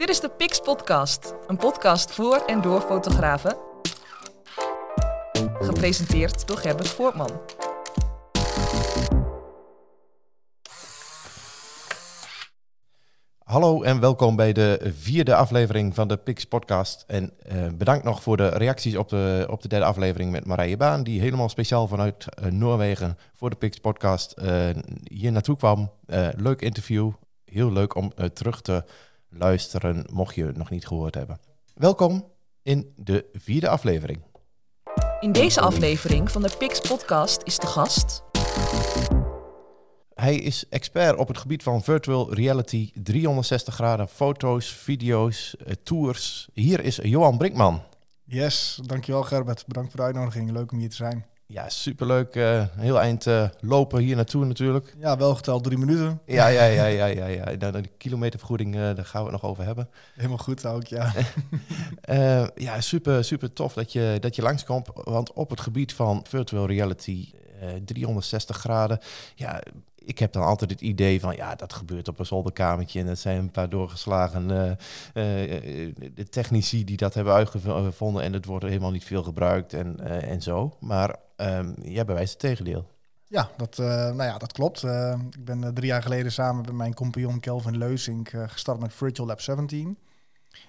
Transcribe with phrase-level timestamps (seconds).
[0.00, 3.56] Dit is de Pix Podcast, een podcast voor en door fotografen.
[5.58, 7.40] Gepresenteerd door Gerbert Voortman.
[13.38, 17.04] Hallo en welkom bij de vierde aflevering van de Pix Podcast.
[17.06, 20.76] En uh, bedankt nog voor de reacties op de, op de derde aflevering met Marije
[20.76, 24.68] Baan, die helemaal speciaal vanuit uh, Noorwegen voor de Pix Podcast uh,
[25.04, 25.92] hier naartoe kwam.
[26.36, 27.10] leuk interview,
[27.44, 28.84] heel leuk om terug te
[29.30, 31.40] luisteren, mocht je het nog niet gehoord hebben.
[31.74, 34.22] Welkom in de vierde aflevering.
[35.20, 38.22] In deze aflevering van de Pix Podcast is de gast.
[40.14, 46.48] Hij is expert op het gebied van virtual reality, 360 graden foto's, video's, eh, tours.
[46.52, 47.82] Hier is Johan Brinkman.
[48.24, 49.66] Yes, dankjewel Gerbert.
[49.66, 50.50] Bedankt voor de uitnodiging.
[50.50, 51.26] Leuk om hier te zijn.
[51.52, 52.34] Ja, superleuk.
[52.34, 54.94] Uh, heel eind uh, lopen hier naartoe natuurlijk.
[54.98, 56.20] Ja, wel geteld drie minuten.
[56.26, 57.26] Ja, ja, ja, ja, ja.
[57.26, 57.44] ja.
[57.44, 59.88] De, de kilometervergoeding, uh, daar gaan we het nog over hebben.
[60.14, 61.12] Helemaal goed ook, ja.
[62.66, 64.88] ja, super, super tof dat je, dat je langskomt.
[64.94, 67.32] Want op het gebied van virtual reality,
[67.84, 68.98] 360 graden,
[69.34, 69.60] ja,
[69.98, 73.18] ik heb dan altijd het idee van, ja, dat gebeurt op een zolderkamertje en dat
[73.18, 74.48] zijn een paar doorgeslagen
[76.14, 80.42] de technici die dat hebben uitgevonden en het wordt helemaal niet veel gebruikt en, en
[80.42, 80.76] zo.
[80.80, 82.86] Maar um, jij bewijst het tegendeel.
[83.24, 84.82] Ja, dat, nou ja, dat klopt.
[85.30, 89.40] ik ben drie jaar geleden samen met mijn compagnon Kelvin Leusink gestart met Virtual Lab
[89.40, 89.98] 17.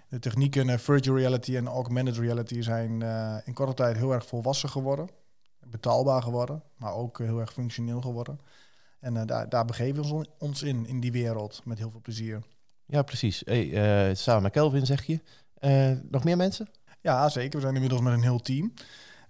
[0.10, 3.02] De technieken virtual reality en augmented reality zijn
[3.46, 5.10] in korte tijd heel erg volwassen geworden.
[5.60, 8.40] Betaalbaar geworden, maar ook heel erg functioneel geworden.
[9.00, 12.42] En daar, daar begeven we ons in, in die wereld, met heel veel plezier.
[12.86, 13.42] Ja, precies.
[13.46, 15.20] Hey, samen met Kelvin zeg je.
[16.10, 16.68] Nog meer mensen?
[17.02, 17.56] Ja, zeker.
[17.56, 18.74] We zijn inmiddels met een heel team.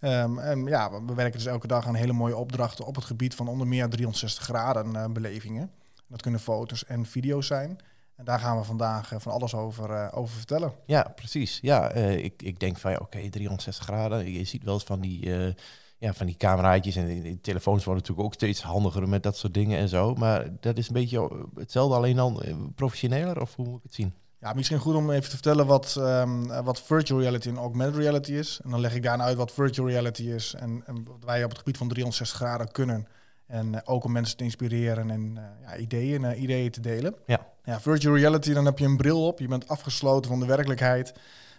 [0.02, 3.36] Um, en ja, we werken dus elke dag aan hele mooie opdrachten op het gebied
[3.36, 5.72] van onder meer 360 graden belevingen.
[6.08, 7.80] Dat kunnen foto's en video's zijn.
[8.16, 10.74] En daar gaan we vandaag van alles over, over vertellen.
[10.86, 11.60] Ja, precies.
[11.62, 14.32] Ja, ik, ik denk van ja, oké, okay, 360 graden.
[14.32, 15.54] Je ziet wel eens van die
[16.02, 19.80] ja, van die cameraatjes en telefoons worden natuurlijk ook steeds handiger met dat soort dingen
[19.80, 20.14] en zo.
[20.14, 23.94] Maar dat is een beetje hetzelfde, alleen dan eh, professioneler, of hoe moet ik het
[23.94, 24.14] zien?
[24.42, 28.32] Ja, misschien goed om even te vertellen wat, um, wat virtual reality en augmented reality
[28.32, 28.60] is.
[28.64, 31.50] En dan leg ik daarna uit wat virtual reality is en, en wat wij op
[31.50, 33.08] het gebied van 360 graden kunnen.
[33.46, 37.16] En uh, ook om mensen te inspireren en uh, ja, ideeën, uh, ideeën te delen.
[37.26, 37.48] Ja.
[37.64, 37.80] ja.
[37.80, 39.40] Virtual reality, dan heb je een bril op.
[39.40, 41.14] Je bent afgesloten van de werkelijkheid.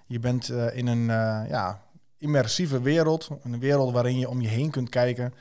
[0.06, 1.04] Je bent in een
[1.48, 1.82] ja,
[2.18, 3.28] immersieve wereld.
[3.42, 5.34] Een wereld waarin je om je heen kunt kijken.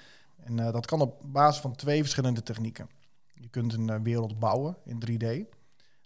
[0.43, 2.89] En dat kan op basis van twee verschillende technieken.
[3.33, 5.59] Je kunt een wereld bouwen in 3D.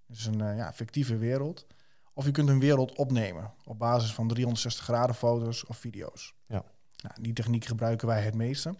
[0.08, 1.66] Dus een uh, ja, fictieve wereld.
[2.14, 6.34] Of je kunt een wereld opnemen op basis van 360 graden foto's of video's.
[6.46, 6.64] Ja.
[6.98, 8.76] Nou, die techniek gebruiken wij het meeste.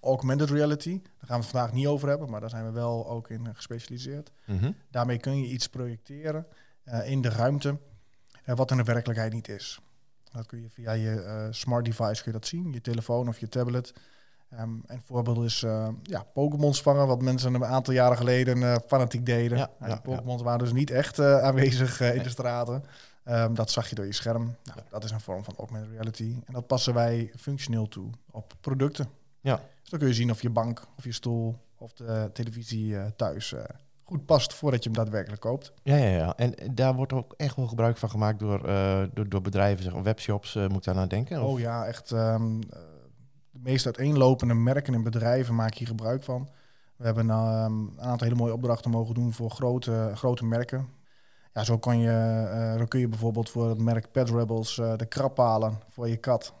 [0.00, 3.08] Augmented reality, daar gaan we het vandaag niet over hebben, maar daar zijn we wel
[3.08, 4.32] ook in gespecialiseerd.
[4.44, 4.76] Mm -hmm.
[4.90, 6.46] Daarmee kun je iets projecteren
[7.04, 7.78] in de ruimte
[8.44, 9.80] wat in de werkelijkheid niet is.
[10.32, 13.38] Dat kun je via je uh, smart device kun je dat zien, je telefoon of
[13.38, 13.92] je tablet.
[14.60, 18.76] Um, een voorbeeld is uh, ja, Pokémons vangen, wat mensen een aantal jaren geleden uh,
[18.86, 19.58] fanatiek deden.
[19.58, 22.84] Ja, ja, Pokémons waren dus niet echt aanwezig in de straten.
[23.24, 24.54] Um, dat zag je door je scherm.
[24.64, 26.34] Nou, dat is een vorm van augmented reality.
[26.44, 29.08] En dat passen wij functioneel toe op producten.
[29.40, 29.60] Ja.
[29.80, 33.54] Dus dan kun je zien of je bank of je stoel of de televisie thuis
[34.04, 35.72] goed past voordat je hem daadwerkelijk koopt.
[35.82, 36.36] Ja, ja, ja.
[36.36, 38.62] En daar wordt ook echt wel gebruik van gemaakt door,
[39.14, 41.42] door, door, bedrijven, zeg, webshops, moet ik daar naar denken?
[41.42, 41.52] Of?
[41.52, 42.10] Oh ja, echt.
[42.10, 42.60] Um,
[43.56, 46.48] de meest uiteenlopende merken en bedrijven maken hier gebruik van.
[46.96, 50.88] We hebben um, een aantal hele mooie opdrachten mogen doen voor grote, grote merken.
[51.52, 55.36] Ja, zo, kan je, uh, kun je bijvoorbeeld voor het merk Pet Rebels de krap
[55.36, 56.54] halen voor je kat.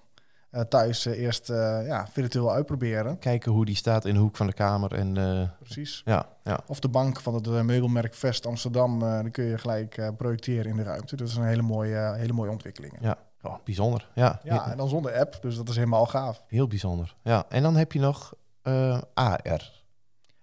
[0.50, 3.18] Uh, thuis uh, eerst uh, ja, virtueel uitproberen.
[3.18, 4.94] Kijken hoe die staat in de hoek van de kamer.
[4.94, 5.12] En,
[5.58, 6.02] Precies.
[6.04, 6.60] Ja, ja.
[6.66, 8.98] Of de bank van het meubelmerk Vest Amsterdam.
[8.98, 11.16] dan kun je gelijk projecteren in de ruimte.
[11.16, 12.96] Dat is een hele mooie, hele mooie ontwikkeling.
[13.00, 14.08] Ja, oh, bijzonder.
[14.14, 14.40] Ja.
[14.42, 15.38] ja, en dan zonder app.
[15.40, 16.42] Dus dat is helemaal gaaf.
[16.46, 17.14] Heel bijzonder.
[17.22, 18.34] Ja, en dan heb je nog
[19.14, 19.76] AR.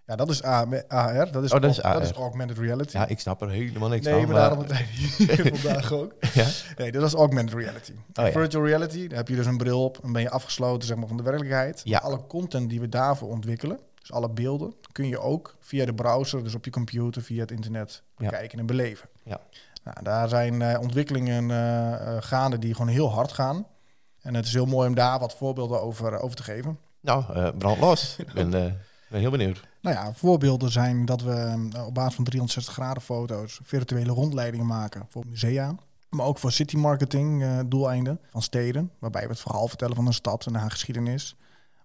[0.05, 1.31] Ja, dat is AR.
[1.31, 1.93] Dat is, oh, dat is, AR.
[1.93, 2.97] dat is augmented reality.
[2.97, 4.23] Ja, ik snap er helemaal niks nee, van.
[4.23, 6.13] Nee, maar daarom vandaag ook.
[6.33, 6.47] ja?
[6.77, 7.91] Nee, dat is augmented reality.
[7.91, 8.31] Oh, ja.
[8.31, 11.07] Virtual reality, daar heb je dus een bril op en ben je afgesloten zeg maar,
[11.07, 11.81] van de werkelijkheid.
[11.83, 11.99] Ja.
[11.99, 16.43] Alle content die we daarvoor ontwikkelen, dus alle beelden, kun je ook via de browser,
[16.43, 19.09] dus op je computer, via het internet bekijken en beleven.
[19.23, 19.39] Ja.
[19.83, 23.67] Nou, daar zijn uh, ontwikkelingen uh, gaande die gewoon heel hard gaan.
[24.21, 26.79] En het is heel mooi om daar wat voorbeelden over, over te geven.
[26.99, 28.15] Nou, uh, brand los.
[28.17, 29.63] ik ben, ben heel benieuwd.
[29.81, 35.05] Nou ja, voorbeelden zijn dat we op basis van 360 graden foto's virtuele rondleidingen maken
[35.09, 35.75] voor musea.
[36.09, 38.91] Maar ook voor city marketing uh, doeleinden van steden.
[38.99, 41.35] Waarbij we het verhaal vertellen van een stad en haar geschiedenis.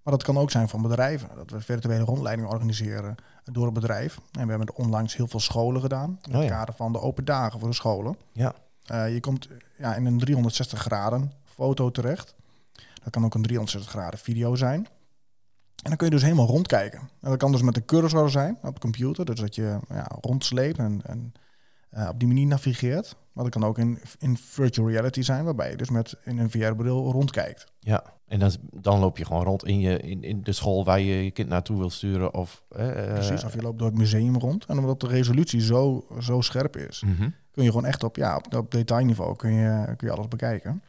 [0.08, 1.28] Maar dat kan ook zijn van bedrijven.
[1.36, 3.14] Dat we virtuele rondleidingen organiseren
[3.44, 4.18] door het bedrijf.
[4.32, 6.18] En we hebben onlangs heel veel scholen gedaan.
[6.22, 6.56] In Oh het ja.
[6.56, 8.16] kader van de open dagen voor de scholen.
[8.32, 8.54] Ja.
[8.84, 12.34] Eh, je komt ja, in een 360 graden foto terecht.
[13.02, 14.78] Dat kan ook een 360 graden video zijn.
[14.78, 17.00] En dan kun je dus helemaal rondkijken.
[17.20, 19.24] En dat kan dus met de cursor zijn op de computer.
[19.24, 21.32] Dus dat je ja, rondsleept en, en
[21.90, 23.16] eh, op die manier navigeert.
[23.32, 26.50] Maar dat kan ook in, in virtual reality zijn, waarbij je dus met in een
[26.50, 27.66] VR-bril rondkijkt.
[27.80, 31.00] Ja, en dan, dan loop je gewoon rond in, je, in, in de school waar
[31.00, 32.34] je je kind naartoe wil sturen.
[32.34, 34.64] Of, eh, Precies, of je loopt door het museum rond.
[34.64, 37.28] En omdat de resolutie zo, zo scherp is, mhm.
[37.50, 40.82] kun je gewoon echt op, ja, op, op detailniveau kun je, kun je alles bekijken.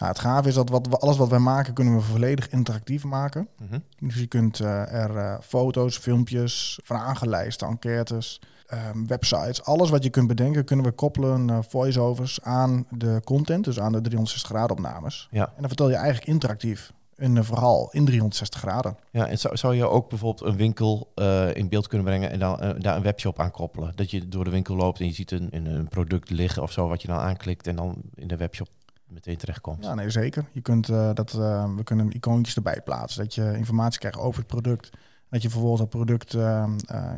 [0.00, 3.04] Nou, het gaaf is dat wat we, alles wat wij maken, kunnen we volledig interactief
[3.04, 3.48] maken.
[3.58, 3.78] Mhm.
[3.98, 10.10] Dus je kunt eh, er eh, foto's, filmpjes, vragenlijsten, enquêtes, ehm, websites, alles wat je
[10.10, 14.76] kunt bedenken, kunnen we koppelen, eh, voiceovers aan de content, dus aan de 360 graden
[14.76, 15.28] opnames.
[15.30, 15.46] Ja.
[15.46, 18.96] En dan vertel je eigenlijk interactief een verhaal in 360 graden.
[19.10, 21.12] Ja, en zou, zou je ook bijvoorbeeld een winkel
[21.52, 23.92] in beeld kunnen brengen en dan daar een webshop aan koppelen?
[23.94, 26.88] Dat je door de winkel loopt en je ziet een, een product liggen of zo
[26.88, 28.68] wat je dan aanklikt en dan in de webshop
[29.24, 29.84] meteen terechtkomt.
[29.84, 30.44] Ja, nee, zeker.
[30.52, 34.38] Je kunt eh, dat, eh, we kunnen icoontjes erbij plaatsen, dat je informatie krijgt over
[34.38, 34.90] het product.
[35.28, 36.64] Dat je vervolgens dat product eh,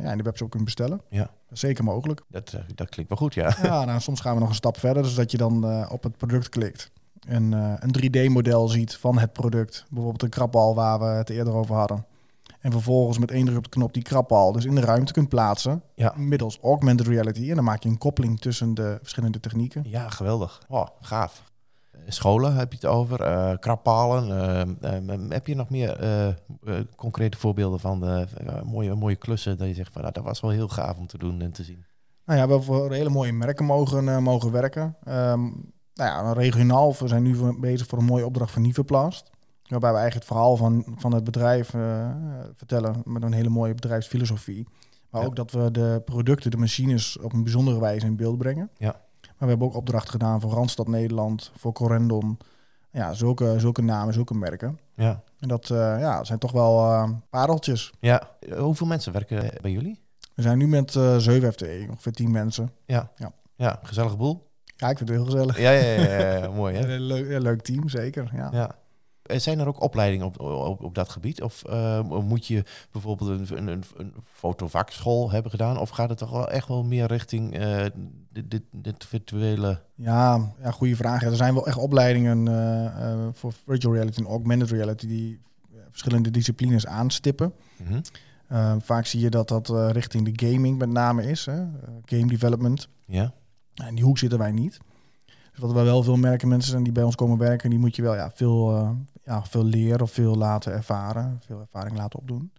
[0.01, 1.01] ja, in de webshop kunt bestellen.
[1.09, 1.29] Ja.
[1.51, 2.21] Zeker mogelijk.
[2.27, 3.55] Dat, dat klinkt wel goed, ja.
[3.63, 6.17] Ja, nou, soms gaan we nog een stap verder, dus dat je dan op het
[6.17, 6.91] product klikt.
[7.27, 9.85] En een 3D-model ziet van het product.
[9.89, 12.05] Bijvoorbeeld een krapbal waar we het eerder over hadden.
[12.59, 15.29] En vervolgens met één druk op de knop die krapbal dus in de ruimte kunt
[15.29, 15.83] plaatsen.
[15.95, 16.13] Ja.
[16.15, 17.49] Middels augmented reality.
[17.49, 19.83] En dan maak je een koppeling tussen de verschillende technieken.
[19.85, 20.61] Ja, geweldig.
[20.67, 21.52] Oh, gaaf.
[22.07, 24.29] Scholen heb je het over, eh krappalen.
[24.81, 25.97] eh, eh, heb je nog meer
[26.95, 28.27] concrete voorbeelden van
[28.63, 31.17] mooie, mooie klussen dat je zegt van nou, dat was wel heel gaaf om te
[31.17, 31.85] doen en te zien?
[32.25, 34.95] Nou ja, we hebben voor hele mooie merken mogen, mogen werken.
[35.03, 35.41] Ehm,
[35.93, 39.29] nou ja, regionaal, we zijn nu bezig voor een mooie opdracht van Niveplast.
[39.63, 41.69] Waarbij we eigenlijk het verhaal van, van het bedrijf
[42.55, 44.67] vertellen met een hele mooie bedrijfsfilosofie.
[45.09, 45.27] Maar Ja.
[45.27, 48.69] ook dat we de producten, de machines op een bijzondere wijze in beeld brengen.
[48.77, 49.01] Ja.
[49.43, 52.37] We hebben ook opdrachten gedaan voor Randstad Nederland, voor Corendon.
[52.91, 54.79] Ja, zulke, zulke namen, zulke merken.
[54.95, 55.23] Ja.
[55.39, 57.93] En dat eh, ja, zijn toch wel eh, pareltjes.
[57.99, 58.29] ja.
[58.57, 59.99] Hoeveel mensen werken bij jullie?
[60.35, 62.71] We zijn nu met eh 7 FTE, ongeveer 10 mensen.
[62.85, 63.11] Ja.
[63.15, 63.31] Ja.
[63.55, 64.51] Ja, gezellige boel.
[64.75, 65.59] Ja, ik vind het heel gezellig.
[65.59, 66.87] Ja, ja, ja, ja, ja, mooi hè?
[66.93, 68.29] Een leuk, leuk team, zeker.
[68.35, 68.49] Ja.
[68.51, 68.75] Ja.
[69.23, 71.41] Eh, Zijn er ook opleidingen op, op, op dat gebied?
[71.41, 75.79] Of eh, moet je bijvoorbeeld een, een, een, een fotovakschool hebben gedaan?
[75.79, 77.55] Of gaat het toch wel echt wel meer richting
[78.33, 79.79] dit, dit, dit virtuele...
[79.95, 81.23] Ja, ja, goede vraag.
[81.23, 85.39] Er zijn wel echt opleidingen eh, eh, voor virtual reality en augmented reality die
[85.89, 87.53] verschillende disciplines aanstippen.
[87.77, 88.01] Mhm.
[88.47, 91.63] Eh, vaak zie je dat dat richting de gaming met name is, hè?
[92.05, 92.87] game development.
[93.05, 93.33] Ja,
[93.73, 94.79] En die hoek zitten wij niet.
[95.25, 97.95] Dus wat we wel veel merken, mensen zijn die bij ons komen werken, die moet
[97.95, 102.51] je wel ja, veel, ja, veel leren of veel laten ervaren, veel ervaring laten opdoen.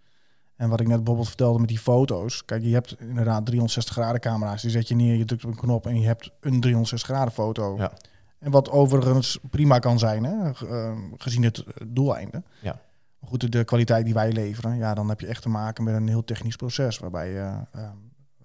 [0.56, 2.44] En wat ik net bijvoorbeeld vertelde met die foto's.
[2.44, 4.62] Kijk, je hebt inderdaad 360 graden camera's.
[4.62, 7.32] Die zet je neer, je drukt op een knop en je hebt een 360 graden
[7.32, 7.76] foto.
[7.76, 7.92] Ja.
[8.38, 12.42] En wat overigens prima kan zijn, hè, ge- eh, gezien het eh, doeleinde.
[12.60, 12.80] Ja.
[13.18, 15.94] Maar goed, de, kwaliteit die wij leveren, ja, dan heb je echt te maken met
[15.94, 16.98] een heel technisch proces.
[16.98, 17.38] Waarbij je
[17.72, 17.82] eh,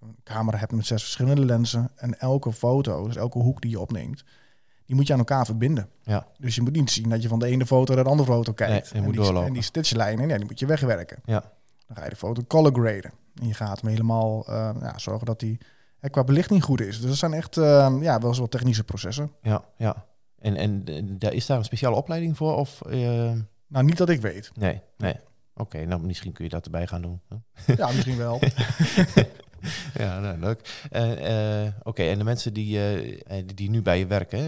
[0.02, 1.92] een camera hebt met zes verschillende lenzen.
[1.96, 4.24] En elke foto, dus elke hoek die je opneemt,
[4.90, 5.90] die moet je aan elkaar verbinden.
[6.04, 6.28] Ja.
[6.38, 8.54] Dus je moet niet zien dat je van de ene foto naar de andere foto
[8.54, 8.94] kijkt.
[8.94, 9.48] Nee, en, die, doorlopen.
[9.48, 11.20] en die stitchlijnen, ja, die moet je wegwerken.
[11.26, 11.40] Ja.
[11.88, 13.12] Dan ga je de foto color graden.
[13.42, 15.58] En je gaat hem helemaal eh, ja, zorgen dat die
[16.12, 17.00] qua belichting goed is.
[17.00, 19.32] Dus dat zijn echt eh, ja, wel eens wat technische processen.
[19.42, 20.06] ja, ja.
[20.40, 22.56] En, en eh, daar is daar een speciale opleiding voor?
[22.56, 22.82] Of,
[23.68, 24.52] Nou, niet dat ik weet.
[24.56, 25.16] nee, nee.
[25.56, 27.22] Oké, nou misschien kun je dat erbij gaan doen.
[27.78, 28.40] Ja, misschien wel.
[30.04, 30.88] Ja, nou, leuk.
[30.92, 32.84] Eh, eh, Oké, en de mensen die,
[33.24, 34.40] eh, die- nu bij je werken,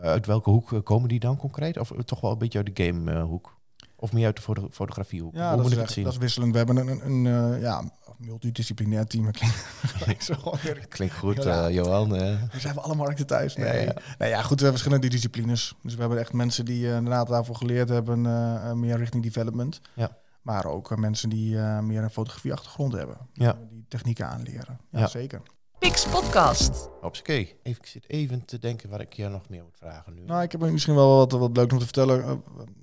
[0.00, 1.78] uit welke hoek komen die dan concreet?
[1.78, 3.60] Of toch wel een beetje uit de gamehoek?
[3.96, 5.34] of meer uit de foto fotografiehoek?
[5.34, 6.04] Ja, Hoe dat moet is, ik het zien?
[6.04, 6.52] dat is wisselend.
[6.52, 7.82] We hebben een, een, een ja,
[8.18, 9.30] multidisciplinair team.
[9.30, 9.56] Klinkt
[9.96, 10.86] gelijk zo weer.
[10.88, 11.70] Klinkt goed, Ja.
[11.70, 12.08] Johan.
[12.10, 13.56] We zijn we alle markten thuis.
[13.56, 13.66] Nee.
[13.66, 13.94] Ja, Ja, ja.
[14.18, 15.74] Nee, ja, goed, we hebben verschillende disciplines.
[15.82, 18.20] Dus we hebben echt mensen die inderdaad daarvoor geleerd hebben,
[18.80, 19.80] meer richting development.
[19.94, 20.16] Ja.
[20.42, 23.16] Maar ook eh, mensen die eh, meer een fotografie-achtergrond hebben.
[23.32, 23.52] Ja.
[23.54, 24.78] Eh, Die technieken aanleren.
[24.90, 25.06] Ja, Ja.
[25.06, 25.42] zeker.
[25.78, 26.88] Pix Podcast.
[27.00, 27.56] Hopsakee.
[27.62, 30.24] Even, ik zit even te denken wat ik je nog meer moet vragen nu.
[30.24, 32.42] Nou, ik heb misschien wel wat, wat leuk om te vertellen.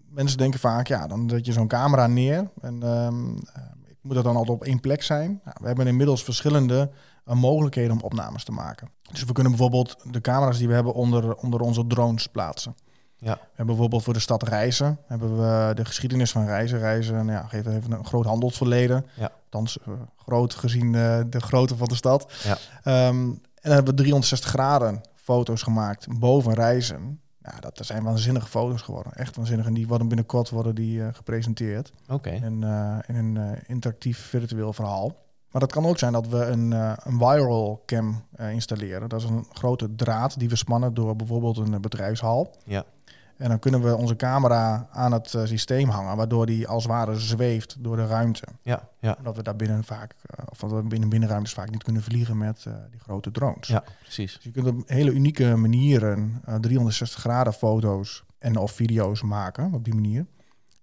[0.10, 2.50] Mensen denken vaak, ja, dan zet je zo'n camera neer.
[2.62, 3.64] En ehm, eh,
[4.02, 5.42] moet dat dan altijd op één plek zijn?
[5.44, 6.92] Nou, we hebben inmiddels verschillende
[7.24, 8.90] mogelijkheden om opnames te maken.
[9.12, 12.76] Dus we kunnen bijvoorbeeld de camera's die we hebben onder, onder onze drones plaatsen.
[13.20, 13.34] Ja.
[13.34, 16.80] We hebben bijvoorbeeld voor de stad Reizen, hebben we de geschiedenis van Reizen.
[16.80, 19.06] Reizen nou ja, geeft even een groot handelsverleden.
[19.14, 19.32] Ja.
[19.44, 22.34] Althans, eh, groot gezien eh, de grootte van de stad.
[22.44, 22.58] Ja.
[22.84, 27.20] Ehm, en dan hebben we 360 graden foto's gemaakt boven Reizen.
[27.42, 29.14] Ja, dat zijn waanzinnige foto's geworden.
[29.14, 29.66] Echt waanzinnig.
[29.66, 31.92] En die worden binnenkort worden die, eh, gepresenteerd.
[32.10, 32.30] Oké.
[32.30, 35.16] In, eh, in een interactief virtueel verhaal.
[35.52, 39.10] Maar dat kan ook zijn dat we een, eh, een viral cam eh, installeren.
[39.10, 42.56] Dat is een grote draad die we spannen door bijvoorbeeld een eh, bedrijfshal.
[42.66, 42.84] Ja.
[43.38, 47.20] En dan kunnen we onze camera aan het systeem hangen, waardoor die als het ware
[47.20, 48.44] zweeft door de ruimte.
[48.62, 50.16] Ja, ja, Omdat we daar binnen vaak,
[50.50, 53.68] of dat we binnen binnenruimtes vaak niet kunnen vliegen met die grote drones.
[53.68, 54.34] ja, precies.
[54.34, 59.74] Dus je kunt op hele unieke manieren eh, 360 graden foto's en of video's maken
[59.74, 60.26] op die manier.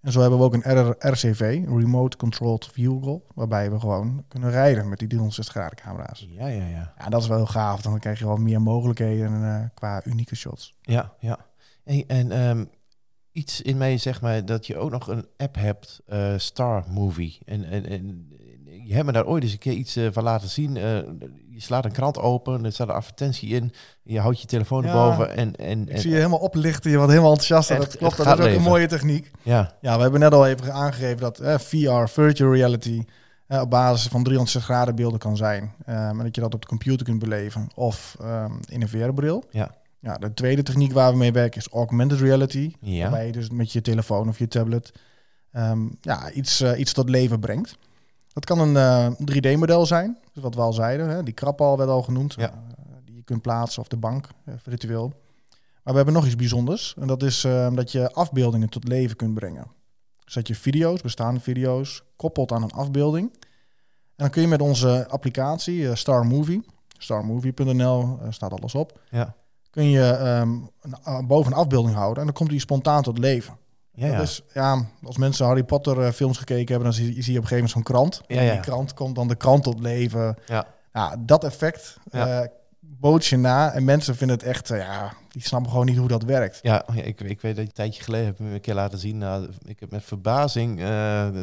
[0.06, 4.88] En zo hebben we ook een RCV, Remote Controlled Vehicle, waarbij we gewoon kunnen rijden
[4.88, 6.26] met die 360 graden camera's.
[6.30, 6.94] Ja, ja, ja.
[6.98, 7.82] Ja, dat is wel heel gaaf.
[7.82, 10.74] Dan krijg je wel meer mogelijkheden eh, qua unieke shots.
[10.80, 11.38] Ja, ja.
[11.84, 12.64] Hey, en ehm,
[13.32, 17.38] iets in mij zegt mij dat je ook nog een app hebt, eh, Star Movie.
[17.44, 18.28] En, en, en
[18.86, 20.76] je hebt me daar ooit eens een keer iets eh, van laten zien.
[20.76, 20.82] Eh,
[21.50, 23.72] je slaat een krant open, er staat een advertentie in.
[24.02, 25.56] Je houdt je telefoon Ja, erboven en...
[25.56, 27.70] en, Ik en zie je helemaal oplichten, je wordt helemaal enthousiast.
[27.70, 29.30] Echt, dat klopt, dat is ook een mooie techniek.
[29.42, 33.04] ja, Ja, we hebben net al even aangegeven dat eh, VR, virtual reality,
[33.48, 35.72] op basis van 360 graden beelden kan zijn.
[35.86, 39.44] Maar dat je dat op de computer kunt beleven of ehm, in een VR-bril.
[39.50, 39.74] Ja.
[40.00, 42.74] Ja, de tweede techniek waar we mee werken is augmented reality.
[42.80, 43.00] ja.
[43.00, 44.92] Waarbij je dus met je telefoon of je tablet
[45.52, 47.78] ehm, ja, iets, iets tot leven brengt.
[48.36, 51.08] Dat kan een eh, 3D-model zijn, dus wat we al zeiden.
[51.08, 52.50] Hè, die krapbal werd al genoemd, Ja.
[52.50, 55.08] eh, die je kunt plaatsen of de bank, eh, virtueel.
[55.82, 56.94] Maar we hebben nog iets bijzonders.
[56.98, 59.66] En dat is eh, dat je afbeeldingen tot leven kunt brengen.
[60.24, 63.30] Dus dat je video's, bestaande video's, koppelt aan een afbeelding.
[63.32, 63.38] En
[64.16, 66.64] dan kun je met onze applicatie, eh, Star Movie,
[66.98, 69.34] starmovie.nl, eh, staat alles op, Ja,
[69.70, 70.48] kun je ehm,
[70.80, 73.56] een, eh, boven een afbeelding houden en dan komt die spontaan tot leven.
[73.96, 74.16] Ja, ja.
[74.16, 77.38] Dat is, ja, als mensen Harry Potter eh, films gekeken hebben, dan zie, zie je
[77.38, 78.20] op een gegeven moment zo'n krant.
[78.26, 78.52] Ja, En.
[78.52, 80.36] Die krant komt dan de krant tot leven.
[80.46, 80.66] Ja.
[80.92, 82.40] Ja, dat effect eh,
[82.80, 83.72] bood je na.
[83.72, 86.58] En mensen vinden het echt, eh, ja, die snappen gewoon niet hoe dat werkt.
[86.62, 89.18] Ja, ik, ik weet dat je een tijdje geleden heb me een keer laten zien.
[89.18, 90.80] Nou, ik heb met verbazing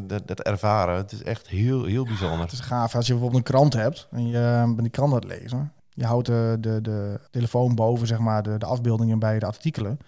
[0.03, 0.95] dat, dat ervaren.
[0.95, 2.39] Het is echt heel, heel bijzonder.
[2.39, 5.19] Het is gaaf als je bijvoorbeeld een krant hebt en je bent die krant aan
[5.19, 5.71] het lezen.
[5.89, 9.99] Je houdt de, de, de telefoon boven, zeg maar, de, de afbeeldingen bij de artikelen.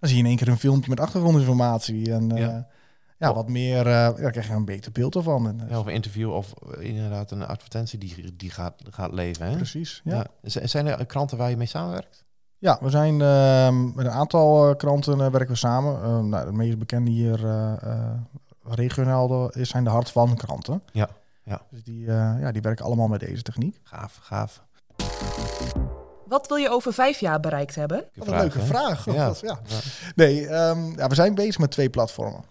[0.00, 2.12] Dan zie je in één keer een filmpje met achtergrondinformatie.
[2.12, 2.66] En eh, Ja.
[3.18, 3.34] ja.
[3.34, 5.48] wat meer, eh, ja, daar krijg je een beter beeld ervan.
[5.48, 9.46] En, eh, Ja, of een interview of inderdaad een advertentie die, die gaat, gaat leven.
[9.46, 9.56] Hè?
[9.56, 10.26] Precies, ja.
[10.42, 12.26] Zijn er kranten waar je mee samenwerkt?
[12.58, 16.28] Ja, we zijn ehm, met een aantal kranten werken we samen.
[16.28, 17.40] Nou, de meest bekende hier
[18.62, 20.82] regionaal zijn de Hart van kranten.
[20.92, 21.08] Ja,
[21.44, 21.62] ja.
[21.70, 23.80] Dus die, ja, die werken allemaal met deze techniek.
[23.82, 24.66] Gaaf, gaaf.
[26.28, 28.04] Wat wil je over vijf jaar bereikt hebben?
[28.14, 28.66] Wat een leuke hè?
[28.66, 29.04] vraag.
[29.04, 29.26] Ja.
[29.26, 29.58] Dat- ja.
[29.66, 29.78] Ja.
[30.14, 32.44] Nee, ehm, ja, we zijn bezig met twee platformen.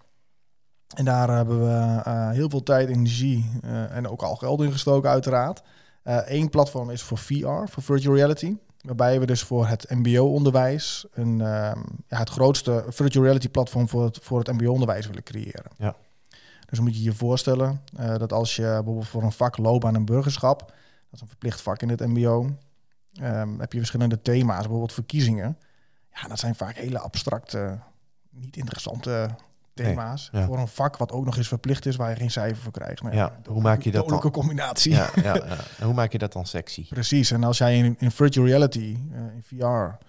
[0.96, 4.72] En daar hebben we eh, heel veel tijd, energie eh, en ook al geld in
[4.72, 5.62] gestoken uiteraard.
[6.04, 8.56] Eén platform is voor VR, voor virtual reality.
[8.82, 14.04] Waarbij we dus voor het mbo-onderwijs een, ehm, ja, het grootste virtual reality platform voor
[14.04, 15.72] het, voor het mbo-onderwijs willen creëren.
[15.78, 15.96] Ja.
[16.70, 20.06] Dus moet je je voorstellen eh, dat als je bijvoorbeeld voor een vak loopbaan en
[20.06, 20.70] burgerschap, dat
[21.12, 22.50] is een verplicht vak in het mbo,
[23.22, 25.58] ehm, heb je verschillende thema's, bijvoorbeeld verkiezingen.
[26.14, 27.80] Ja, dat zijn vaak hele abstracte,
[28.30, 29.30] niet interessante
[29.78, 30.30] thema's.
[30.32, 30.46] ja.
[30.46, 33.02] Voor een vak wat ook nog eens verplicht is, waar je geen cijfer voor krijgt.
[33.02, 34.32] Nou Ja, hoe maak je dat dan?
[34.32, 34.92] combinatie.
[34.92, 35.58] Ja, ja, ja.
[35.80, 36.88] En hoe maak je dat dan sexy?
[36.88, 37.32] Precies.
[37.32, 40.06] En als jij in, in virtual reality, eh, in VR,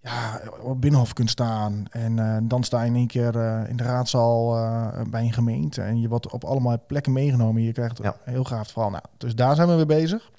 [0.00, 3.76] ja, op Binnenhof kunt staan en eh, dan sta je in één keer eh, in
[3.76, 4.52] de raadzaal
[5.10, 7.62] bij een gemeente en je wordt op allemaal plekken meegenomen.
[7.62, 8.90] Je krijgt een heel gaaf verhaal.
[8.90, 10.30] Nou, dus daar zijn we mee bezig.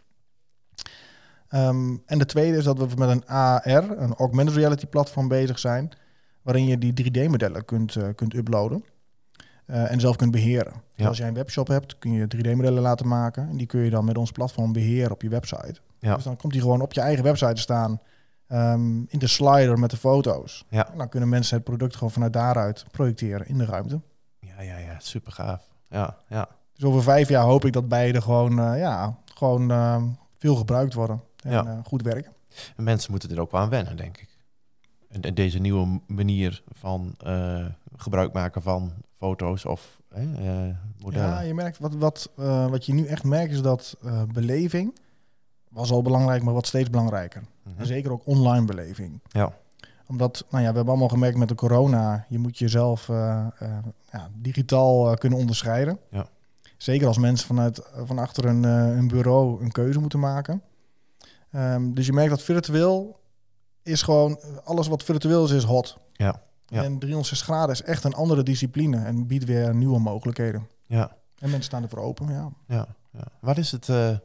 [1.49, 3.65] Ehm, en de tweede is dat we met een AR,
[3.97, 5.89] een augmented reality platform bezig zijn,
[6.41, 8.83] waarin je die 3D-modellen kunt, eh, kunt uploaden.
[9.65, 10.73] eh, en zelf kunt beheren.
[10.95, 13.49] Dus als jij een webshop hebt, kun je 3D-modellen laten maken.
[13.49, 15.75] En die kun je dan met ons platform beheren op je website.
[15.99, 16.15] Ja.
[16.15, 17.99] Dus dan komt die gewoon op je eigen website te staan.
[18.47, 20.65] ehm, in de slider met de foto's.
[20.69, 20.91] Ja.
[20.91, 24.01] En dan kunnen mensen het product gewoon vanuit daaruit projecteren in de ruimte.
[24.39, 24.95] Ja, ja, ja.
[24.99, 25.63] Super gaaf.
[25.89, 26.47] Ja, ja.
[26.73, 30.03] Dus over vijf jaar hoop ik dat beide gewoon, eh, ja, gewoon ehm,
[30.37, 31.21] veel gebruikt worden.
[31.43, 31.65] En Ja.
[31.65, 32.31] eh, goed werken.
[32.75, 34.37] En mensen moeten er ook wel aan wennen, denk ik.
[35.09, 37.65] En, en deze nieuwe manier van eh,
[37.95, 41.29] gebruik maken van foto's of hè, eh, modellen.
[41.29, 42.31] Ja, je merkt wat, wat,
[42.69, 43.97] wat je nu echt merkt is dat
[44.33, 44.99] beleving
[45.69, 47.43] was al belangrijk, maar wat steeds belangrijker.
[47.63, 47.79] Mhm.
[47.79, 49.21] En zeker ook online beleving.
[49.27, 49.53] Ja.
[50.07, 53.07] Omdat, nou ja, we hebben allemaal gemerkt met de corona, je moet jezelf
[54.11, 55.99] ja, digitaal kunnen onderscheiden.
[56.09, 56.27] Ja.
[56.77, 60.61] Zeker als mensen vanuit, van achter een, een bureau een keuze moeten maken.
[61.51, 63.19] Ehm, dus je merkt dat virtueel
[63.83, 65.97] is gewoon, alles wat virtueel is, is hot.
[66.13, 66.83] Ja, ja.
[66.83, 70.67] En 360 graden is echt een andere discipline en biedt weer nieuwe mogelijkheden.
[70.85, 72.49] Ja, En mensen staan ervoor open, ja.
[72.67, 73.27] ja, ja.
[73.41, 73.89] Waar is het...
[73.89, 74.17] eh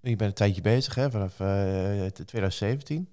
[0.00, 1.10] je bent een tijdje bezig, hè?
[1.10, 3.08] Vanaf eh, 2017.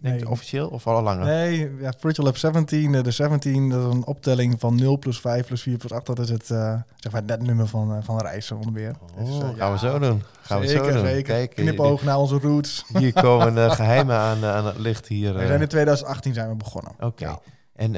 [0.00, 0.28] Denk Nee.
[0.30, 1.24] officieel of al langer?
[1.24, 5.20] Nee, ja, Virtual Lab 17, eh, de 17, dat is een optelling van 0 plus
[5.20, 6.06] 5 plus 4 plus 8.
[6.06, 8.94] Dat is het, eh, zeg maar, het netnummer van, eh, van reizen onder meer.
[9.18, 10.22] Oh, Dus, gaan ja, we zo doen.
[10.40, 11.04] Gaan we zeker, zo doen.
[11.06, 11.22] zeker.
[11.34, 12.84] Kijk, Knipoog naar onze roots.
[12.98, 15.34] hier komen eh, geheimen aan, aan het licht hier.
[15.34, 16.92] We zijn in 2018 zijn we begonnen.
[17.00, 17.24] Oké.
[17.24, 17.38] Ja.
[17.72, 17.92] En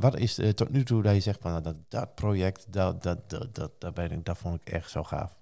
[0.00, 3.18] wat is tot nu toe dat je zegt van nou, dat, dat project, dat, dat,
[3.30, 5.34] dat, dat, dat, ben ik, dat vond ik echt zo gaaf.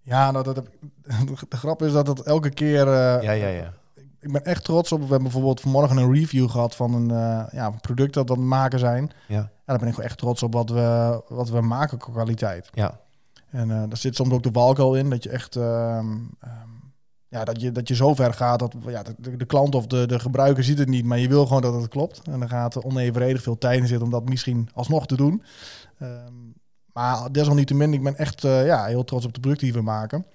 [0.00, 0.68] Ja, nou, dat heb,
[1.48, 2.86] de grap is dat het elke keer...
[2.86, 3.72] Ja, ja, ja.
[4.28, 4.98] Ik ben echt trots op.
[4.98, 8.40] We hebben bijvoorbeeld vanmorgen een review gehad van een, eh, ja, product dat we aan
[8.40, 9.10] het maken zijn.
[9.28, 12.68] Ja, Ja, daar ben ik echt trots op wat we, wat we maken qua kwaliteit.
[12.72, 13.00] ja.
[13.50, 16.68] En eh daar zit soms ook de valkuil in dat je echt ehm, ehm,
[17.28, 20.06] ja, dat je, dat je zo ver gaat dat ja, de, de klant of de,
[20.06, 22.20] de gebruiker ziet het niet, maar je wil gewoon dat het klopt.
[22.24, 25.42] En dan gaat er onevenredig veel tijd in zitten om dat misschien alsnog te doen.
[25.98, 26.34] Ehm,
[26.92, 30.26] maar desalniettemin, ik ben echt eh, ja, heel trots op de producten die we maken.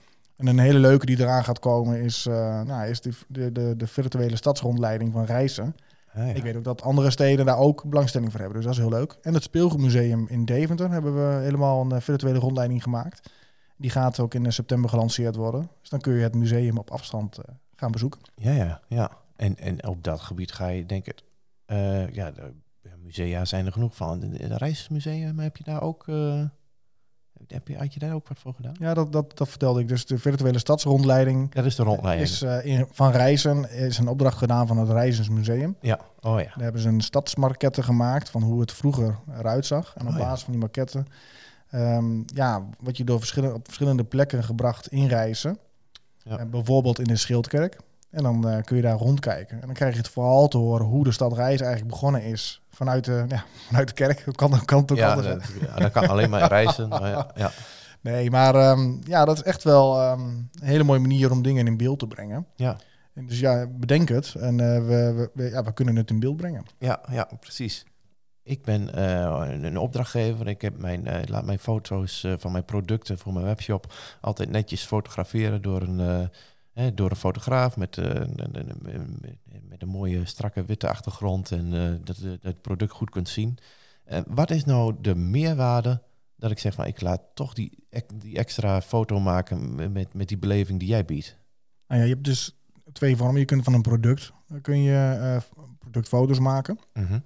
[0.44, 3.74] En een hele leuke die eraan gaat komen is, eh, nou, is de, de, de,
[3.78, 5.76] de virtuele stadsrondleiding van reizen.
[6.14, 6.34] Ah, ja.
[6.34, 8.58] Ik weet ook dat andere steden daar ook belangstelling voor hebben.
[8.58, 9.18] Dus dat is heel leuk.
[9.22, 13.30] En het speelgoedmuseum in Deventer hebben we helemaal een eh, virtuele rondleiding gemaakt.
[13.78, 15.70] Die gaat ook in eh, september gelanceerd worden.
[15.80, 17.38] Dus dan kun je het museum op afstand
[17.76, 18.20] gaan bezoeken.
[18.36, 19.12] Ja, ja, ja.
[19.36, 21.22] En, en op dat gebied ga je, denk ik,
[22.12, 22.54] ja, de
[23.04, 24.22] musea zijn er genoeg van.
[24.22, 26.06] Het Reismuseum, heb je daar ook,
[27.48, 28.74] heb je, had je daar ook wat voor gedaan?
[28.80, 29.88] Ja, dat, dat, dat vertelde ik.
[29.88, 32.30] Dus de virtuele stadsrondleiding Dat is de rondleiding.
[32.30, 35.76] is eh, in, van Reizen is een opdracht gedaan van het Reizensmuseum.
[35.82, 36.46] Ja, oh ja.
[36.46, 39.94] Daar hebben ze een stadsmarketten gemaakt van hoe het vroeger eruit zag.
[39.96, 40.24] En op Oh ja.
[40.24, 41.08] basis van die maquetten,
[41.70, 45.58] ehm, ja, wat je door verschillende, op verschillende plekken gebracht in Reizen.
[46.18, 46.38] Ja.
[46.38, 47.78] Eh, bijvoorbeeld in de Schildkerk.
[48.14, 49.60] En dan eh, kun je daar rondkijken.
[49.62, 52.62] En dan krijg je het verhaal te horen hoe de stad Reizen eigenlijk begonnen is.
[52.70, 54.22] Vanuit de, ja, vanuit de kerk.
[54.26, 55.28] Hoe kan, kan het ook Ja, anders?
[55.28, 56.90] dat, ja, dat kan alleen maar reizen.
[56.90, 57.52] Maar ja, ja.
[58.02, 61.68] Nee, maar ehm, ja, dat is echt wel ehm, een hele mooie manier om dingen
[61.68, 62.46] in beeld te brengen.
[62.56, 62.78] Ja.
[63.14, 64.36] En dus ja, bedenk het.
[64.36, 66.66] En eh, we, we, we- ja, we kunnen het in beeld brengen.
[66.80, 67.86] Ja, ja, precies.
[68.44, 70.48] Ik ben eh, een, opdrachtgever.
[70.48, 74.50] Ik heb mijn, eh, laat mijn foto's eh, van mijn producten voor mijn webshop altijd
[74.50, 76.28] netjes fotograferen door een, eh,
[76.74, 79.20] hè, door een fotograaf met, eh, een-
[79.70, 83.58] met een mooie strakke witte achtergrond en eh, dat je het product goed kunt zien.
[84.04, 86.02] Eh, wat is nou de meerwaarde
[86.36, 90.38] dat ik zeg van ik laat toch die, die extra foto maken met, met die
[90.38, 91.38] beleving die jij biedt?
[91.88, 92.58] Nou ja, je hebt dus
[92.92, 93.40] twee vormen.
[93.40, 95.42] Je kunt van een product eh, kun je eh,
[95.80, 96.80] productfoto's maken.
[96.94, 97.20] Mhm.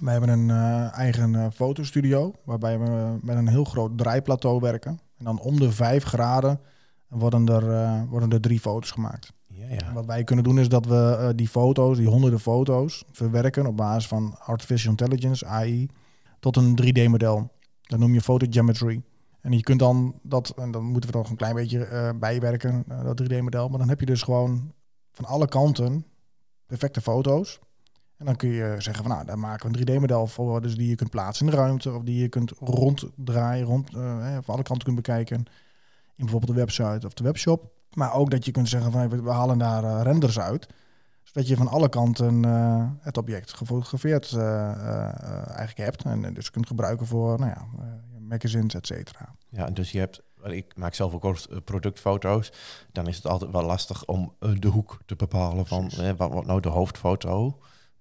[0.00, 5.00] We hebben een eh, eigen eh, fotostudio waarbij we met een heel groot draaiplateau werken.
[5.18, 6.60] En dan om de vijf graden
[7.08, 9.32] worden er, eh, worden er drie foto's gemaakt.
[9.46, 9.92] Ja, ja.
[9.92, 13.76] wat wij kunnen doen is dat we eh, die foto's, die honderden foto's, verwerken op
[13.76, 15.88] basis van artificial intelligence, AI,
[16.40, 17.50] tot een 3D-model.
[17.82, 19.02] Dat noem je photogeometry.
[19.40, 22.84] En je kunt dan dat, en dan moeten we nog een klein beetje eh, bijwerken,
[23.02, 23.68] dat 3D-model.
[23.68, 24.72] Maar dan heb je dus gewoon
[25.12, 26.04] van alle kanten
[26.66, 27.58] perfecte foto's.
[28.16, 30.88] En dan kun je zeggen van nou, daar maken we een 3D-model voor, dus die
[30.88, 34.84] je kunt plaatsen in de ruimte, of die je kunt ronddraaien, rond, van alle kanten
[34.84, 35.46] kunt bekijken.
[36.18, 37.72] In bijvoorbeeld de website of de webshop.
[37.92, 40.66] Maar ook dat je kunt zeggen van we halen daar eh, renders uit.
[41.22, 46.04] Zodat je van alle kanten eh, het object gefotografeerd eh, eigenlijk hebt.
[46.04, 47.66] En dus kunt gebruiken voor nou ja,
[48.28, 49.34] magazines, et cetera.
[49.48, 52.52] Ja, dus je hebt, ik maak zelf ook productfoto's.
[52.92, 56.46] Dan is het altijd wel lastig om de hoek te bepalen van eh, wat wordt
[56.46, 57.58] nou de hoofdfoto.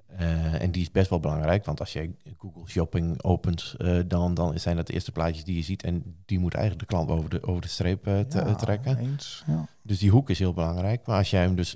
[0.07, 4.33] Eh, en die is best wel belangrijk, want als je Google Shopping opent, eh, dan,
[4.33, 5.83] dan zijn dat de eerste plaatjes die je ziet.
[5.83, 8.97] En die moet eigenlijk de klant over de, over de streep eh, te- Ja, trekken.
[8.97, 9.67] Eens, ja.
[9.81, 11.05] Dus die hoek is heel belangrijk.
[11.05, 11.75] Maar als jij hem dus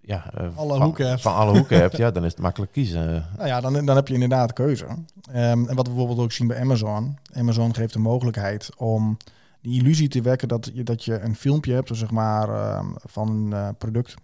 [0.00, 1.20] ja, Alle van, hoeken hebt.
[1.22, 3.24] van alle hoeken hebt, ja, dan is het makkelijk kiezen.
[3.36, 4.86] Nou ja, dan, dan heb je inderdaad keuze.
[5.30, 7.16] Ehm, en wat we bijvoorbeeld ook zien bij Amazon.
[7.32, 9.16] Amazon geeft de mogelijkheid om
[9.60, 13.52] die illusie te wekken dat je, dat je een filmpje hebt, zeg maar, ehm, van
[13.52, 14.14] een product.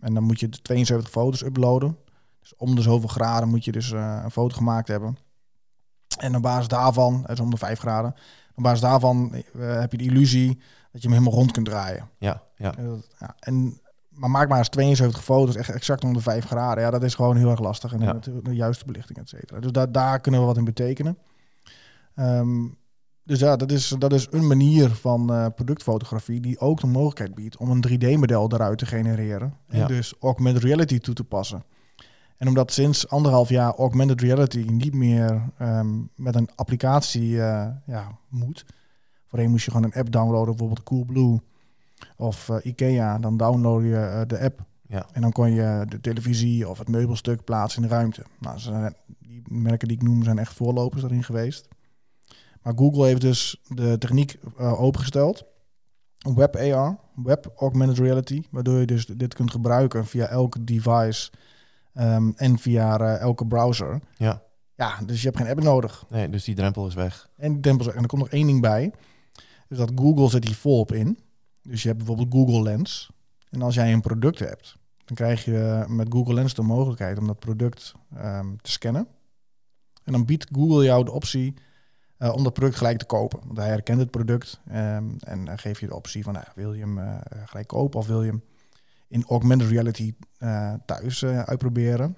[0.00, 1.96] En dan moet je 72 foto's uploaden.
[2.48, 5.16] Dus om de zoveel graden moet je dus eh, een foto gemaakt hebben.
[6.18, 8.14] En op basis daarvan, het is om de 5 graden,
[8.54, 10.48] op basis daarvan eh, heb je de illusie
[10.92, 12.08] dat je hem helemaal rond kunt draaien.
[12.18, 12.74] Ja, ja.
[13.18, 16.84] Ja, en, maar maak maar eens 72 foto's, echt exact om de 5 graden.
[16.84, 17.92] Ja, dat is gewoon heel erg lastig.
[17.92, 18.12] En Ja.
[18.12, 19.60] met de, juiste belichting, et cetera.
[19.60, 21.18] Dus daar, daar kunnen we wat in betekenen.
[22.14, 22.66] Ehm,
[23.24, 27.34] dus ja, dat is, dat is een manier van eh, productfotografie die ook de mogelijkheid
[27.34, 29.54] biedt om een 3D-model eruit te genereren.
[29.68, 29.86] En Ja.
[29.86, 31.62] dus augmented reality toe te passen.
[32.38, 38.18] En omdat sinds anderhalf jaar augmented reality niet meer ehm, met een applicatie eh, ja,
[38.28, 38.64] moet.
[39.26, 41.40] Voorheen moest je gewoon een app downloaden, bijvoorbeeld Coolblue
[42.16, 43.18] of eh, Ikea.
[43.18, 45.06] Dan download je eh, de app Ja.
[45.12, 48.24] en dan kon je de televisie of het meubelstuk plaatsen in de ruimte.
[48.38, 51.68] Nou, ze zijn- die merken die ik noem zijn echt voorlopers daarin geweest.
[52.62, 55.44] Maar Google heeft dus de techniek opengesteld.
[56.34, 61.30] web AR, web augmented reality, waardoor je dus dit kunt gebruiken via elke device
[61.98, 64.00] ehm, en via eh, elke browser.
[64.16, 64.42] Ja.
[64.74, 66.04] Ja, dus je hebt geen app nodig.
[66.08, 67.28] Nee, dus die drempel is weg.
[67.36, 68.92] En die drempel is- en er komt nog één ding bij.
[69.68, 71.18] Dus dat Google zet hier volop in.
[71.62, 73.10] Dus je hebt bijvoorbeeld Google Lens.
[73.50, 77.26] En als jij een product hebt, dan krijg je met Google Lens de mogelijkheid om
[77.26, 79.06] dat product ehm, te scannen.
[80.04, 81.54] En dan biedt Google jou de optie
[82.18, 83.40] eh, om dat product gelijk te kopen.
[83.46, 86.80] Want hij herkent het product ehm, en geeft je de optie van, nou, wil je
[86.80, 88.42] hem eh, gelijk kopen of wil je hem
[89.08, 92.16] in augmented reality eh, thuis eh, uitproberen.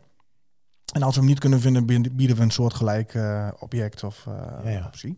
[0.92, 4.24] En als we hem niet kunnen vinden, bieden we een soortgelijk eh, object of
[4.64, 4.86] Ja, ja.
[4.86, 5.16] optie.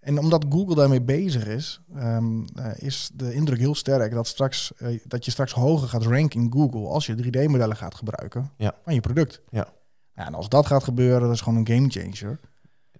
[0.00, 4.72] En omdat Google daarmee bezig is, ehm, eh, is de indruk heel sterk dat, straks,
[5.04, 8.74] dat je straks hoger gaat ranken in Google als je 3D-modellen gaat gebruiken Ja.
[8.82, 9.40] van je product.
[9.50, 9.68] Ja.
[10.14, 12.40] Ja, en als dat gaat gebeuren, dat is gewoon een game changer.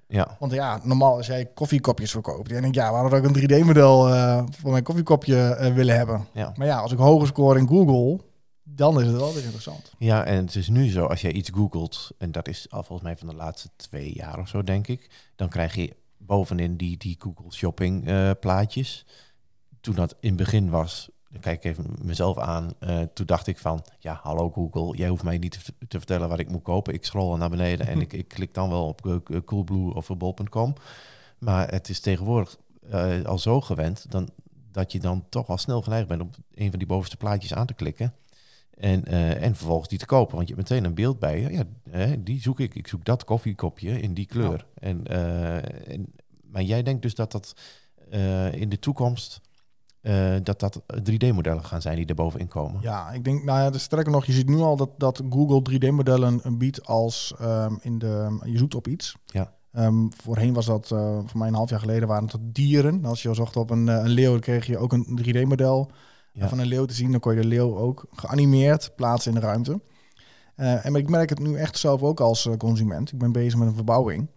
[0.09, 3.37] Ja, Want ja, normaal als jij koffiekopjes verkoopt, en denk ik, ja, waarom zou ik
[3.37, 6.27] een 3D-model eh voor mijn koffiekopje eh, willen hebben?
[6.33, 6.53] ja.
[6.57, 8.21] Maar ja, als ik hoger score in Google,
[8.63, 9.93] dan is het wel weer interessant.
[9.99, 13.09] Ja, en het is nu zo, als jij iets googelt, en dat is al volgens
[13.09, 16.97] mij van de laatste twee jaar of zo, denk ik, dan krijg je bovenin die,
[16.97, 19.07] die Google Shopping eh, plaatjes.
[19.81, 23.47] Toen dat in het begin was, dan kijk ik even mezelf aan, eh, toen dacht
[23.47, 26.63] ik van, ja, hallo Google, jij hoeft mij niet te, te vertellen wat ik moet
[26.63, 26.95] kopen.
[26.95, 30.75] Ik scroll naar beneden en ik, ik klik dan wel op eh, Coolblue of bol.com.
[31.39, 32.57] Maar het is tegenwoordig
[32.91, 34.29] eh, al zo gewend dan,
[34.71, 37.67] dat je dan toch al snel geneigd bent om een van die bovenste plaatjes aan
[37.67, 38.15] te klikken.
[38.77, 40.37] En, eh, en vervolgens die te kopen.
[40.37, 41.53] Want je hebt meteen een beeld bij je.
[41.53, 42.75] Ja, die zoek ik.
[42.75, 44.67] Ik zoek dat koffiekopje in die kleur.
[44.75, 46.13] En, eh, en,
[46.51, 47.55] maar jij denkt dus dat dat
[48.11, 49.41] eh, in de toekomst...
[50.05, 52.81] eh, dat dat 3D-modellen gaan zijn die er bovenin komen.
[52.81, 55.63] Ja, ik denk, nou ja, dus sterker nog, je ziet nu al dat, dat Google
[55.73, 59.17] 3D-modellen een biedt als ehm, in de, je zoekt op iets.
[59.27, 59.53] Ja.
[59.73, 63.05] Ehm, voorheen was dat, eh, voor mij een half jaar geleden, waren het dieren.
[63.05, 65.91] Als je zocht op een, eh, een leeuw, dan kreeg je ook een 3D-model
[66.33, 66.49] Ja.
[66.49, 67.11] van een leeuw te zien.
[67.11, 69.81] Dan kon je de leeuw ook geanimeerd plaatsen in de ruimte.
[70.55, 73.13] Eh, en maar ik merk het nu echt zelf ook als eh, consument.
[73.13, 74.29] Ik ben bezig met een verbouwing.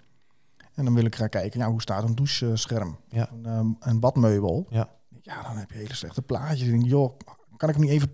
[0.74, 2.98] En dan wil ik gaan kijken, ja, hoe staat een douchescherm?
[3.10, 3.30] Ja.
[3.32, 4.66] Een, ehm, een badmeubel.
[4.70, 4.90] Ja.
[5.28, 6.70] Ja, dan heb je hele slechte plaatjes.
[6.70, 7.18] Denk, joh,
[7.58, 8.12] kan ik hem niet even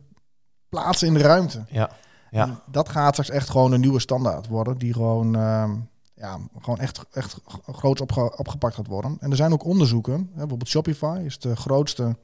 [0.70, 1.66] plaatsen in de ruimte?
[1.70, 1.90] Ja,
[2.32, 2.48] ja.
[2.48, 4.78] En dat gaat straks echt gewoon een nieuwe standaard worden.
[4.78, 5.76] Die gewoon, ehm,
[6.16, 7.38] ja, gewoon echt, echt
[7.72, 9.18] groots opge- opgepakt gaat worden.
[9.20, 10.14] En er zijn ook onderzoeken.
[10.14, 12.18] Hè, bijvoorbeeld Shopify is de grootste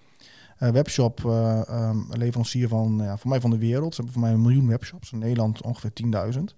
[0.58, 3.96] eh, webshop eh, ehm, leverancier van, ja, voor mij van de wereld.
[3.96, 5.12] Ze hebben voor mij een miljoen webshops.
[5.12, 6.56] In Nederland ongeveer 10.000.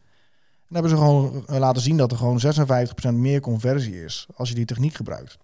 [0.68, 4.50] En hebben ze gewoon eh, laten zien dat er gewoon 56% meer conversie is als
[4.50, 5.38] je die techniek gebruikt.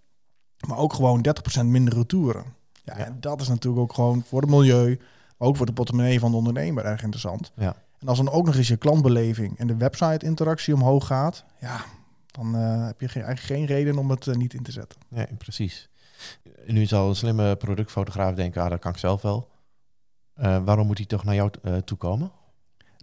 [0.68, 1.26] Maar ook gewoon
[1.62, 2.46] 30% minder retouren.
[2.88, 3.06] Ja, Ja.
[3.06, 5.00] En dat is natuurlijk ook gewoon voor het milieu,
[5.38, 7.52] maar ook voor de portemonnee van de ondernemer erg interessant.
[7.56, 7.76] Ja.
[8.00, 11.80] En als dan ook nog eens je klantbeleving en de website-interactie omhoog gaat, ja,
[12.32, 15.00] dan eh, heb je geen, eigenlijk geen reden om het eh, niet in te zetten.
[15.08, 15.90] Nee, precies.
[16.66, 19.50] Nu zal een slimme productfotograaf denken, ah, dat kan ik zelf wel.
[20.34, 21.52] Eh, waarom moet hij toch naar jou
[21.84, 22.32] toe komen?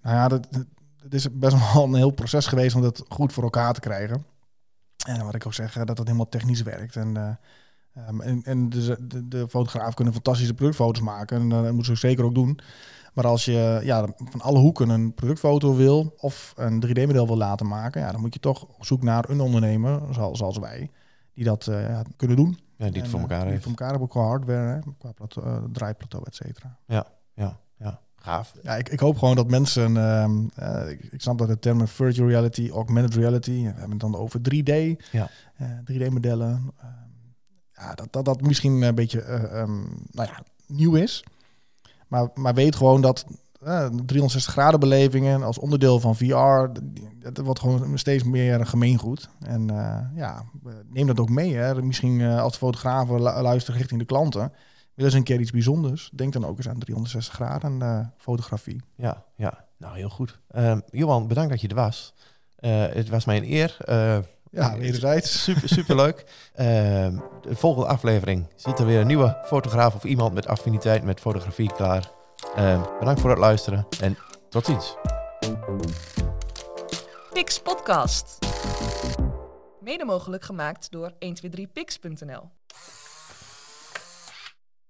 [0.03, 0.49] Nou ja, dat,
[1.03, 4.25] het is best wel een heel proces geweest om dat goed voor elkaar te krijgen.
[5.07, 6.97] En wat ik ook zeg, dat dat helemaal technisch werkt.
[6.97, 7.39] En,
[7.95, 11.41] eh, ehm, en, en de, de, de fotograaf kunnen fantastische productfoto's maken.
[11.41, 12.59] En eh, dat moeten ze zeker ook doen.
[13.15, 17.67] Maar als je ja, van alle hoeken een productfoto wil of een 3D-model wil laten
[17.67, 20.91] maken, ja, dan moet je toch op zoek naar een ondernemer, zoals, zoals wij,
[21.35, 22.59] die dat eh, ja, kunnen doen.
[22.77, 23.63] Ja, die het En, voor eh, elkaar die heeft.
[23.63, 26.77] voor elkaar hebben qua hardware, hè, qua plateau, eh, draaiplateau, et cetera.
[26.87, 27.59] Ja, ja.
[28.17, 28.55] Gaaf.
[28.63, 29.97] Ja, ik, ik hoop gewoon dat mensen.
[29.97, 33.51] ehm, eh, ik, ik snap dat de termen virtual reality, augmented reality.
[33.63, 34.73] We hebben het dan over 3D.
[35.11, 35.29] Ja.
[35.57, 36.73] eh, 3D-modellen.
[37.75, 41.25] Ja, dat, dat dat misschien een beetje eh, ehm, nou ja, nieuw is.
[42.09, 43.27] Maar, maar weet gewoon dat
[43.63, 46.81] eh, 360 graden belevingen als onderdeel van VR.
[47.19, 49.29] Dat wordt gewoon steeds meer gemeengoed.
[49.41, 50.45] En eh, ja,
[50.89, 51.55] neem dat ook mee.
[51.55, 51.83] Hè.
[51.83, 54.53] Misschien als de fotografen lu- luisteren richting de klanten.
[54.95, 56.11] Willen ze een keer iets bijzonders?
[56.15, 58.83] Denk dan ook eens aan 360 graden fotografie.
[58.97, 59.65] Ja, ja.
[59.77, 60.39] Nou, heel goed.
[60.51, 62.15] Ehm, Johan, bedankt dat je er was.
[62.91, 63.77] Het was mij een eer.
[64.55, 65.43] Ja, wederzijds.
[65.43, 66.25] Super, super leuk.
[66.55, 71.21] Ehm, de volgende aflevering zit er weer een nieuwe fotograaf of iemand met affiniteit met
[71.21, 72.11] fotografie klaar.
[72.57, 74.17] Ehm, bedankt voor het luisteren en
[74.49, 74.97] tot ziens.
[77.33, 78.39] Pix Podcast.
[79.81, 82.51] Mede mogelijk gemaakt door 123pix.nl.